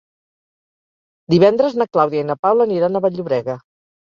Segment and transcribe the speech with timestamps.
[1.35, 3.61] Divendres na Clàudia i na Paula aniran a Vall-llobrega.